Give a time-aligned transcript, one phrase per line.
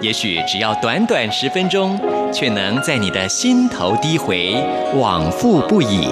[0.00, 2.00] 也许只要短短十分钟，
[2.32, 4.54] 却能在你的心头低回，
[4.94, 6.08] 往复不已。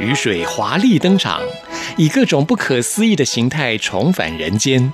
[0.00, 1.40] 雨水华丽登场。
[1.96, 4.92] 以各种不可思议的形态重返人间，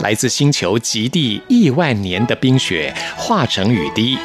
[0.00, 4.18] 来自星球极地亿万年的冰雪化成雨滴，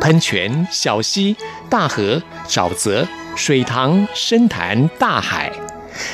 [0.00, 1.36] 喷泉、小溪、
[1.68, 5.52] 大河、沼泽、水塘、深潭、大海，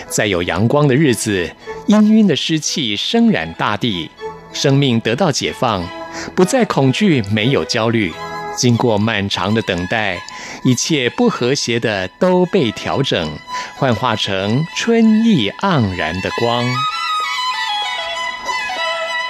[0.08, 1.48] 在有阳光的日子，
[1.86, 4.11] 氤氲的湿气升染大地，
[4.52, 5.89] 生命得到解放，
[6.34, 8.12] 不再恐惧，没有焦虑。
[8.56, 10.20] 经过漫长的等待，
[10.62, 13.39] 一切不和谐的都被调整，
[13.77, 16.64] 幻化成春意盎然的光。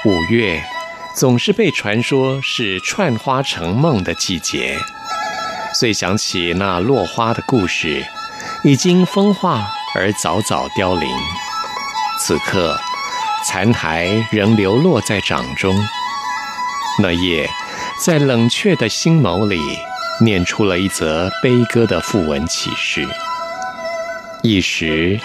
[0.04, 0.64] 五月
[1.14, 4.78] 总是被传说是串花成梦的季节，
[5.74, 8.06] 遂想起那落花的故事，
[8.64, 11.08] 已经风化而早早凋零。
[12.20, 12.78] 此刻，
[13.46, 15.76] 残骸仍流落在掌中。
[17.02, 17.48] 那夜。
[18.00, 19.58] 在冷却的星眸里，
[20.20, 23.06] 念出了一则悲歌的訃闻启事。
[24.42, 25.18] 一时，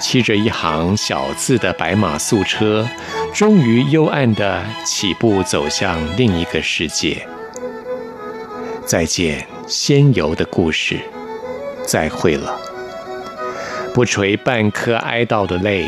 [0.00, 2.88] 骑着一行小字的白马素车，
[3.32, 7.26] 终于幽暗的起步走向另一个世界。
[8.84, 10.98] 再见，仙游的故事，
[11.84, 12.58] 再会了。
[13.94, 15.84] 不垂半颗哀悼的泪，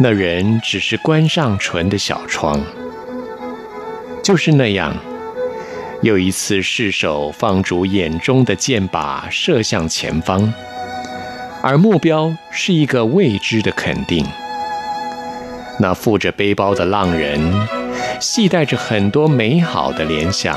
[0.00, 2.62] 那人只是关上唇的小窗。
[4.22, 4.94] 就是那样。
[6.00, 10.52] 又一次试手放逐眼中的箭靶射向前方，
[11.60, 14.24] 而目标是一个未知的肯定。
[15.80, 17.40] 那负着背包的浪人，
[18.20, 20.56] 系带着很多美好的联想，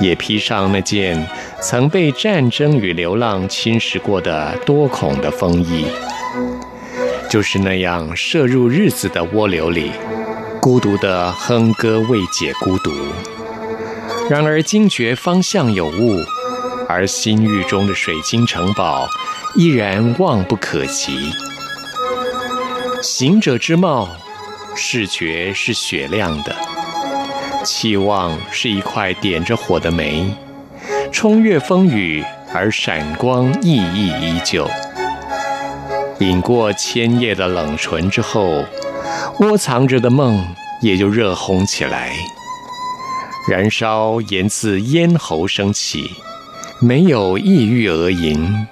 [0.00, 1.26] 也披上那件
[1.60, 5.84] 曾被战争与流浪侵蚀过的多孔的风衣，
[7.28, 9.92] 就是那样射入日子的涡流里，
[10.58, 12.90] 孤独的哼歌慰藉孤独。
[14.28, 16.22] 然而惊觉方向有误，
[16.86, 19.08] 而心域中的水晶城堡
[19.56, 21.32] 依然望不可及。
[23.02, 24.08] 行者之貌，
[24.76, 26.54] 视觉是雪亮的，
[27.64, 30.30] 期望是一块点着火的煤，
[31.10, 32.22] 冲越风雨
[32.52, 34.68] 而闪光熠熠依旧。
[36.18, 38.64] 饮过千叶的冷醇之后，
[39.40, 40.44] 窝藏着的梦
[40.82, 42.12] 也就热烘起来。
[43.48, 46.10] 燃烧沿自咽喉升起，
[46.80, 48.66] 没有意欲而吟。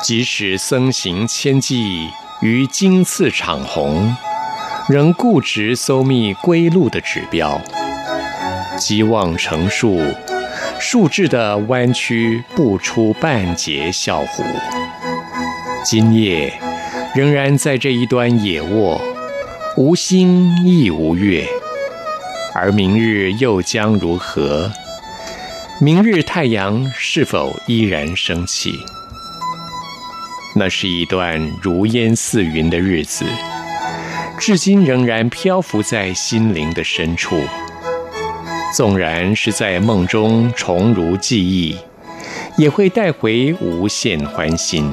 [0.00, 2.08] 即使僧行千计
[2.40, 4.14] 于荆刺敞红，
[4.88, 7.60] 仍固执搜觅归路的指标。
[8.78, 10.00] 积望成树，
[10.78, 14.44] 树枝的弯曲不出半截笑弧。
[15.84, 16.52] 今夜
[17.12, 19.00] 仍然在这一端野卧，
[19.76, 21.44] 无星亦无月。
[22.54, 24.70] 而明日又将如何？
[25.80, 28.78] 明日太阳是否依然升起？
[30.54, 33.24] 那是一段如烟似云的日子，
[34.38, 37.42] 至今仍然漂浮在心灵的深处。
[38.74, 41.76] 纵然是在梦中重如记忆，
[42.56, 44.92] 也会带回无限欢欣。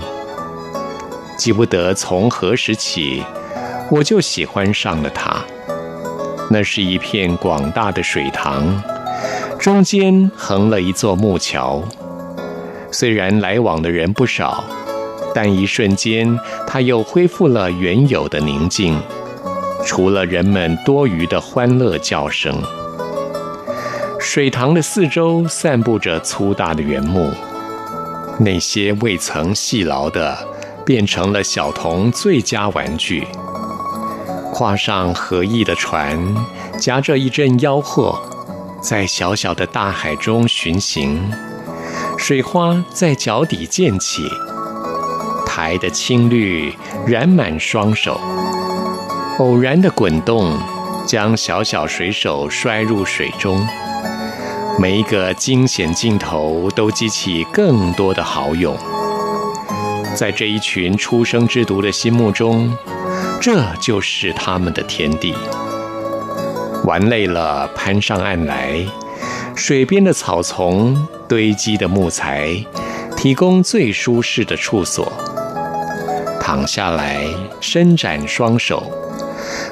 [1.37, 3.23] 记不得从何时起，
[3.91, 5.43] 我就喜欢上了他。
[6.49, 8.81] 那是一片广大的水塘，
[9.59, 11.83] 中间横了一座木桥。
[12.91, 14.63] 虽然来往的人不少，
[15.33, 18.99] 但一瞬间，它又恢复了原有的宁静，
[19.85, 22.59] 除了人们多余的欢乐叫声。
[24.19, 27.31] 水塘的四周散布着粗大的原木，
[28.39, 30.35] 那些未曾细牢的，
[30.83, 33.27] 变成了小童最佳玩具。
[34.51, 36.17] 跨上合意的船，
[36.79, 38.19] 夹着一阵吆喝，
[38.81, 41.31] 在小小的大海中巡行。
[42.17, 44.23] 水花在脚底溅起，
[45.45, 46.73] 苔的青绿
[47.07, 48.19] 染满双手。
[49.39, 50.57] 偶然的滚动，
[51.05, 53.65] 将小小水手摔入水中。
[54.77, 58.75] 每一个惊险镜头都激起更多的豪勇。
[60.15, 62.75] 在这一群初生之犊的心目中，
[63.41, 65.33] 这就是他们的天地。
[66.83, 68.85] 玩累了，攀上岸来，
[69.55, 72.65] 水边的草丛堆积的木材，
[73.15, 75.11] 提供最舒适的处所。
[76.41, 77.25] 躺下来，
[77.61, 78.83] 伸展双手，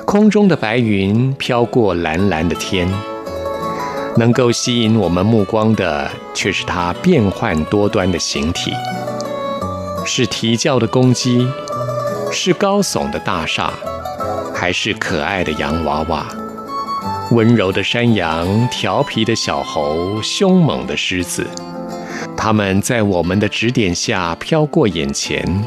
[0.06, 2.88] 空中的白云飘过蓝蓝的天。
[4.16, 8.72] 能够吸引我们目光的，却是它变幻多端的形体。
[10.06, 11.48] 是啼叫的公鸡，
[12.32, 13.72] 是高耸的大厦，
[14.54, 16.26] 还是可爱的洋娃娃？
[17.32, 21.46] 温柔的山羊，调皮的小猴，凶猛的狮子，
[22.36, 25.66] 它们在我们的指点下飘过眼前，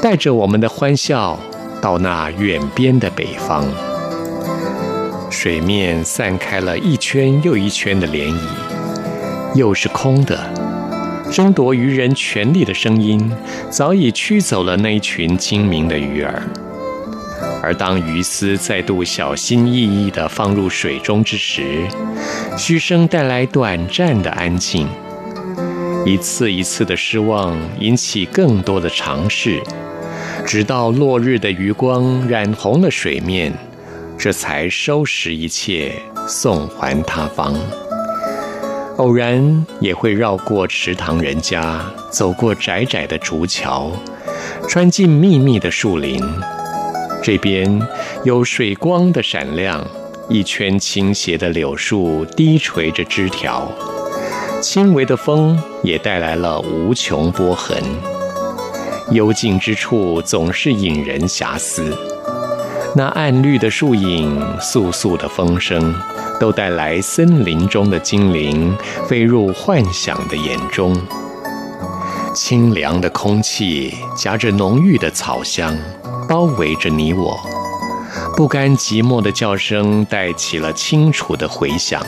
[0.00, 1.38] 带着我们的欢笑
[1.80, 3.64] 到那远边的北方。
[5.30, 8.38] 水面散开了一圈又一圈的涟漪，
[9.54, 10.67] 又是空的。
[11.30, 13.30] 争夺渔人权利的声音，
[13.70, 16.42] 早已驱走了那群精明的鱼儿。
[17.62, 21.86] 而当鱼丝再度小心翼翼地放入水中之时，
[22.56, 24.88] 嘘声带来短暂的安静。
[26.06, 29.60] 一次一次的失望，引起更多的尝试，
[30.46, 33.52] 直到落日的余光染红了水面，
[34.16, 35.92] 这才收拾一切，
[36.26, 37.54] 送还他方。
[38.98, 41.80] 偶然也会绕过池塘人家，
[42.10, 43.92] 走过窄窄的竹桥，
[44.68, 46.20] 穿进密密的树林。
[47.22, 47.80] 这边
[48.24, 49.86] 有水光的闪亮，
[50.28, 53.70] 一圈倾斜的柳树低垂着枝条，
[54.60, 57.80] 轻微的风也带来了无穷波痕。
[59.12, 61.96] 幽静之处总是引人遐思，
[62.96, 65.94] 那暗绿的树影，簌簌的风声。
[66.40, 68.72] 都带来森林中的精灵
[69.08, 70.96] 飞入幻想的眼中，
[72.32, 75.76] 清凉的空气夹着浓郁的草香，
[76.28, 77.36] 包围着你我。
[78.36, 82.00] 不甘寂寞的叫声带起了清楚的回响，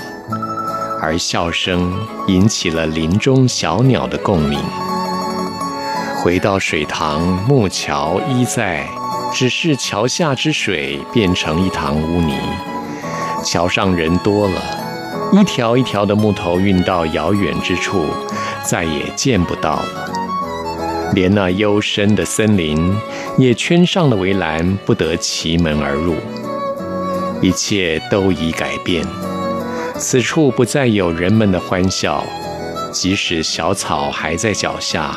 [1.03, 1.93] 而笑声
[2.29, 4.61] 引起了林中小鸟的共鸣。
[6.23, 8.87] 回到水塘，木桥依在，
[9.33, 12.35] 只是桥下之水变成一塘污泥。
[13.45, 14.61] 桥上人多了，
[15.33, 18.05] 一条一条的木头运到遥远之处，
[18.63, 20.11] 再也见不到了。
[21.15, 22.95] 连那幽深的森林
[23.39, 26.15] 也圈上了围栏，不得其门而入。
[27.41, 29.05] 一切都已改变，
[29.97, 32.23] 此处不再有人们的欢笑，
[32.91, 35.17] 即使小草还在脚下，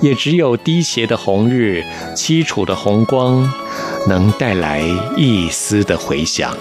[0.00, 1.84] 也只有低斜的红日、
[2.16, 3.52] 凄楚的红光，
[4.08, 4.82] 能带来
[5.16, 6.56] 一丝的回响。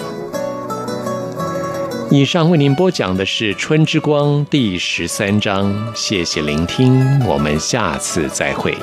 [2.09, 8.77] 以上为您播讲的是《春之光》第十三章，谢谢聆听，我们下次再会。